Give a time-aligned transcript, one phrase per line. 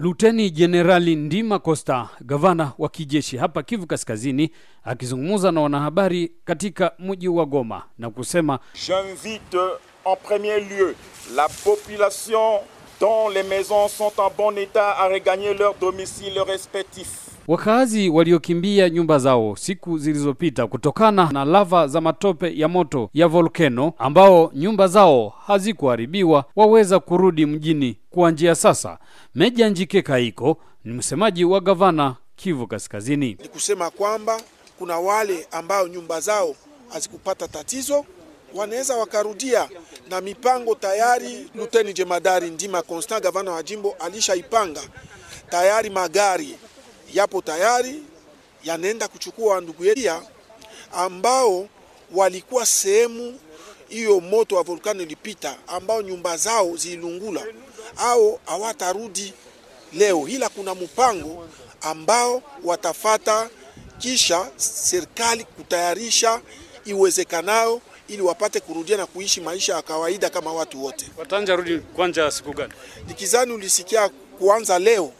[0.00, 4.50] Luteni Jenerali Ndima Costa, gavana wa kijeshi hapa Kivu Kaskazini,
[4.84, 9.58] akizungumza na wanahabari katika mji wa Goma na kusema J'invite
[10.04, 10.94] en premier lieu
[11.36, 12.60] la population
[13.00, 17.29] dont les maisons sont en bon état à regagner leur domicile respectif.
[17.50, 23.92] Wakazi waliokimbia nyumba zao siku zilizopita kutokana na lava za matope ya moto ya volkeno
[23.98, 28.98] ambao nyumba zao hazikuharibiwa waweza kurudi mjini kuanzia sasa.
[29.34, 33.36] Meja Njike Kaiko ni msemaji wa gavana Kivu Kaskazini.
[33.42, 34.40] Ni kusema kwamba
[34.78, 36.54] kuna wale ambao nyumba zao
[36.88, 38.04] hazikupata tatizo
[38.54, 39.68] wanaweza wakarudia
[40.10, 41.50] na mipango tayari.
[41.54, 44.80] Luteni Jemadari Ndima Constant, gavana wa jimbo, alishaipanga
[45.50, 45.90] tayari.
[45.90, 46.56] Magari
[47.14, 48.02] yapo tayari,
[48.64, 50.12] yanaenda kuchukua ndugu yetu
[50.92, 51.68] ambao
[52.14, 53.38] walikuwa sehemu
[53.88, 57.44] hiyo moto wa volkano ilipita, ambao nyumba zao zilungula
[57.96, 59.34] au hawatarudi
[59.92, 61.48] leo, ila kuna mpango
[61.80, 63.50] ambao watafata
[63.98, 66.40] kisha serikali kutayarisha
[66.84, 71.06] iwezekanayo ili wapate kurudia na kuishi maisha ya kawaida kama watu wote.
[71.16, 72.72] Watanja rudi kwanja siku gani?
[73.06, 75.12] Nikizani ulisikia kuanza leo,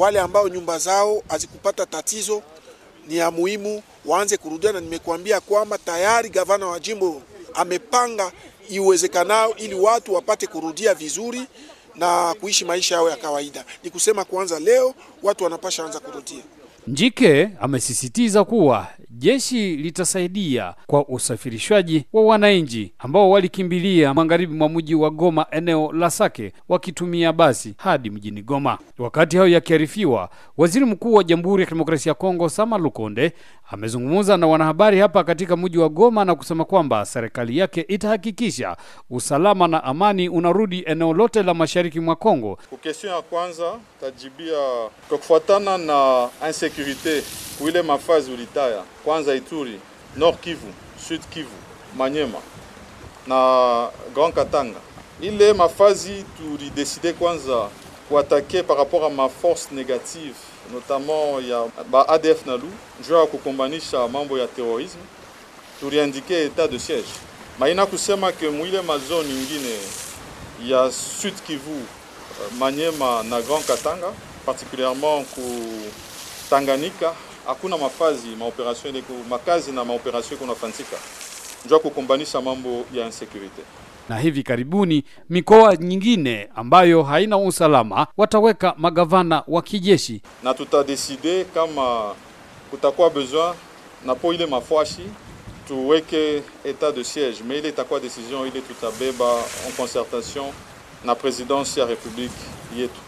[0.00, 2.42] wale ambao nyumba zao hazikupata tatizo,
[3.06, 7.22] ni ya muhimu waanze kurudia, na nimekuambia kwamba tayari gavana wa jimbo
[7.54, 8.32] amepanga
[8.68, 11.42] iwezekanao ili watu wapate kurudia vizuri
[11.96, 13.64] na kuishi maisha yao ya kawaida.
[13.82, 16.42] Ni kusema kuanza leo watu wanapasha anza kurudia.
[16.86, 25.10] Njike amesisitiza kuwa jeshi litasaidia kwa usafirishwaji wa wananchi ambao walikimbilia magharibi mwa mji wa
[25.10, 28.78] Goma, eneo la Sake, wakitumia basi hadi mjini Goma.
[28.98, 33.32] Wakati hayo yakiarifiwa, waziri mkuu wa Jamhuri ya Kidemokrasia ya Kongo Sama Lukonde
[33.70, 38.76] amezungumza na wanahabari hapa katika mji wa Goma na kusema kwamba serikali yake itahakikisha
[39.10, 42.58] usalama na amani unarudi eneo lote la mashariki mwa Kongo.
[42.70, 44.58] Kwa question ya kwanza tajibia
[45.08, 46.28] kwa kufuatana na
[46.70, 47.22] insecurite
[47.58, 49.80] kuile mafazi ulitaya kwanza Ituri,
[50.16, 50.72] Nord Kivu,
[51.08, 51.50] Sud Kivu,
[51.96, 52.38] Manyema
[53.26, 54.78] na Grand Katanga,
[55.20, 57.68] ile mafazi tulideside kwanza
[58.08, 60.34] kuatake par rapport à ma force négative
[60.72, 62.70] notamment ya ba ADF Nalu
[63.08, 65.02] juu ya kukombanisha mambo ya terrorisme,
[65.80, 67.08] tuliandike etat de siège.
[67.58, 69.76] Maina kusema ke mwile mazone nyingine
[70.66, 71.82] ya Sud Kivu,
[72.58, 74.12] Manyema na Grand Katanga
[74.46, 75.40] particulièrement ku
[76.50, 77.14] Tanganyika
[77.46, 80.96] hakuna mafazi maoperasyon ile makazi na maoperation kunafanyika
[81.66, 83.62] njoo kukombanisha mambo ya insecurity.
[84.08, 92.14] Na hivi karibuni mikoa nyingine ambayo haina usalama wataweka magavana wa kijeshi, na tutadeside kama
[92.70, 93.54] kutakuwa besoin
[94.06, 95.02] na po ile mafwashi
[95.68, 99.34] tuweke etat de siege, mais ile itakuwa decision ile tutabeba
[99.66, 100.46] en concertation
[101.04, 102.36] na presidence ya republique
[102.76, 103.00] yetu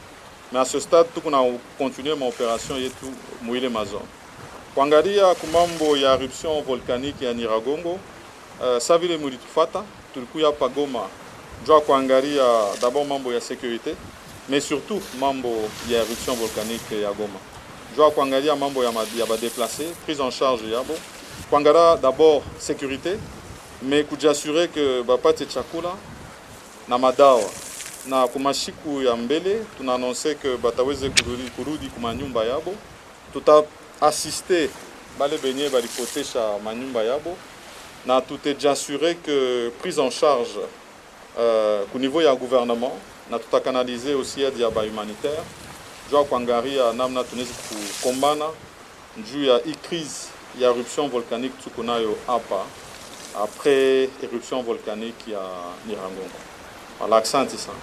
[0.53, 1.39] mais à ce stade tuko na
[1.79, 3.07] continue maoperation yetu
[3.43, 4.07] mwile mazone
[4.75, 7.99] kuangalia kumambo ya eruption volcanique ya Nyiragongo.
[8.61, 9.83] Uh, sa vile mulitufata
[10.15, 11.01] tulikuya hapa Goma
[11.67, 12.45] jua kuangalia
[12.81, 13.95] d'abord mambo ya sécurité.
[14.49, 15.49] Mais surtout mambo
[15.91, 17.39] ya eruption volcanique ya Goma.
[17.97, 20.95] Jua kuangalia mambo ya, ya badeplace prise en charge yabo
[21.51, 23.19] kuangalia d'abord sécurité.
[23.83, 25.95] Mais kujiassurer que bapate chakula
[26.89, 27.43] na madawa
[28.07, 32.75] na kumashiku ya mbele tunaanonse ke bataweze kurudi, kurudi kumanyumba yabo.
[33.33, 33.63] Tuta
[34.01, 34.71] asiste
[35.19, 37.37] bale benye balipotesha manyumba yabo.
[38.07, 42.93] Na tutejasure ke prise en charge uh, ku niveau ya gouvernement.
[43.31, 45.43] Na tutakanalize aussi aide ya ba humanitaire.
[46.11, 48.49] Juu kuangaria namna tunaweza kukombana
[49.33, 52.65] juu ya hii crise ya eruption volcanique tuko nayo hapa.
[53.45, 55.41] Après eruption volcanique ya
[55.87, 56.39] Nyiragongo.
[57.01, 57.79] Voilà, asante sana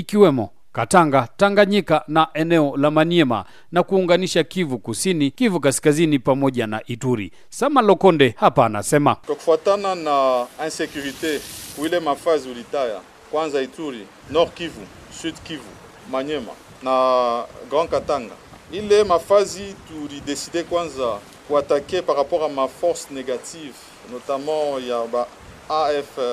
[0.00, 6.80] ikiwemo Katanga, Tanganyika na eneo la Maniema na kuunganisha Kivu Kusini, Kivu Kaskazini pamoja na
[6.86, 7.32] Ituri.
[7.48, 11.40] Sama Lokonde hapa anasema kwa kufuatana na insecurite
[11.76, 13.00] kuile mafazi ulitaya
[13.30, 14.80] kwanza Ituri, Nord Kivu,
[15.22, 15.70] Sud Kivu,
[16.10, 16.52] Maniema
[16.82, 18.34] na Grand Katanga,
[18.72, 23.08] ile mafazi tulideside kwanza kuatake par rapport a ma force
[24.12, 25.26] notamment ya ba
[25.70, 26.24] AF, uh,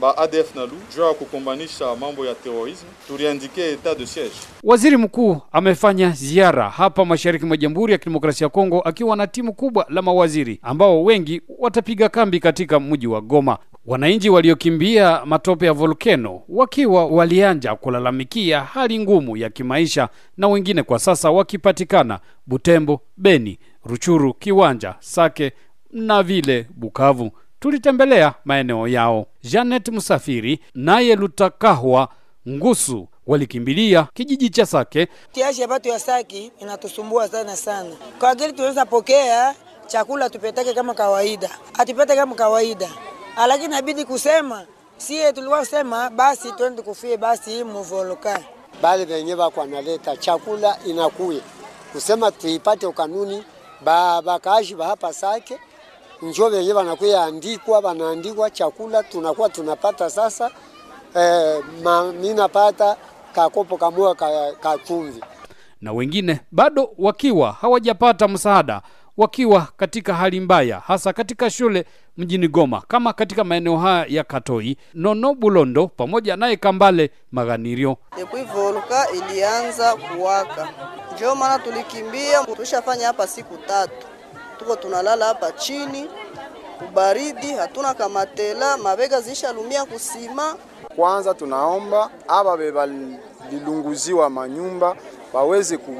[0.00, 4.30] ba ADF Nalu juu ya kukumbanisha mambo ya terorisme, tuliandike etat de siege.
[4.62, 9.52] Waziri mkuu amefanya ziara hapa mashariki mwa Jamhuri ya Kidemokrasia ya Kongo akiwa na timu
[9.52, 13.58] kubwa la mawaziri ambao wengi watapiga kambi katika mji wa Goma.
[13.86, 20.98] Wananchi waliokimbia matope ya volkeno wakiwa walianja kulalamikia hali ngumu ya kimaisha na wengine kwa
[20.98, 25.52] sasa wakipatikana Butembo, Beni, Ruchuru, Kiwanja, Sake
[25.90, 27.30] na vile Bukavu.
[27.60, 29.26] Tulitembelea maeneo yao.
[29.42, 32.08] Janet Musafiri naye Lutakahwa
[32.48, 35.08] Ngusu walikimbilia kijiji cha Sake.
[35.32, 39.54] Tiashi ya batu ya Saki inatusumbua sana sana, kwa ajili tunaweza pokea
[39.86, 42.88] chakula tupetake kama kawaida, atupete kama kawaida,
[43.48, 44.66] lakini inabidi kusema
[44.96, 48.40] sie tulikuwa kusema basi twende kufie basi muvoloka
[48.82, 51.40] bale venye vako analeta chakula inakuya.
[51.92, 53.44] Kusema tuipate ukanuni
[53.84, 55.58] ba bakaaji ba hapa Sake
[56.22, 60.50] njo venye wanakuya andikwa wanaandikwa chakula tunakuwa tunapata sasa
[61.16, 62.96] eh, ma, mi napata
[63.34, 65.20] kakopo kamoja ka, ka chumvi
[65.80, 68.82] na wengine bado wakiwa hawajapata msaada
[69.16, 71.84] wakiwa katika hali mbaya, hasa katika shule
[72.16, 77.96] mjini Goma, kama katika maeneo haya ya Katoi, Nono Bulondo pamoja naye Kambale Maganirio.
[78.16, 80.68] Depuis volka ilianza kuwaka,
[81.14, 82.44] ndio maana tulikimbia.
[82.56, 84.06] Tushafanya hapa siku tatu,
[84.58, 86.06] tuko tunalala hapa chini
[86.88, 90.56] ubaridi, hatuna kamatela, mabega zishalumia kusima.
[90.96, 94.96] Kwanza tunaomba aba bebalilunguziwa manyumba
[95.32, 95.94] baweze ku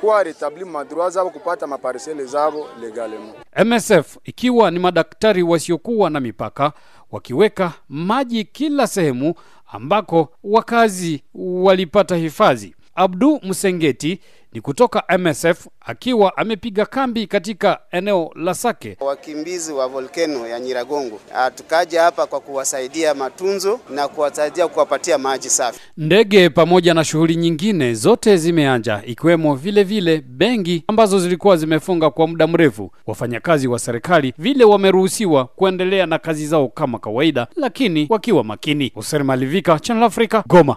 [0.00, 3.34] kuwa retabli madroit zabo kupata maparsele zabo legalement.
[3.64, 6.72] MSF ikiwa ni madaktari wasiokuwa na mipaka
[7.12, 9.34] wakiweka maji kila sehemu
[9.72, 12.74] ambako wakazi walipata hifadhi.
[12.94, 14.20] Abdu Msengeti
[14.56, 18.96] ni kutoka MSF akiwa amepiga kambi katika eneo la Sake.
[19.00, 21.20] Wakimbizi wa volkeno ya Nyiragongo
[21.54, 25.80] tukaja hapa kwa kuwasaidia matunzo na kuwasaidia kuwapatia maji safi.
[25.96, 32.26] Ndege pamoja na shughuli nyingine zote zimeanja, ikiwemo vile vile benki ambazo zilikuwa zimefunga kwa
[32.26, 32.90] muda mrefu.
[33.06, 38.92] Wafanyakazi wa serikali vile wameruhusiwa kuendelea na kazi zao kama kawaida, lakini wakiwa makini.
[38.94, 40.76] Hussein Malivika, Channel Africa, Goma.